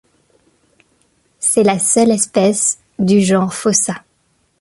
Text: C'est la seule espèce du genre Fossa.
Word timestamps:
C'est 1.37 1.61
la 1.61 1.77
seule 1.77 2.09
espèce 2.09 2.79
du 2.97 3.21
genre 3.21 3.53
Fossa. 3.53 4.03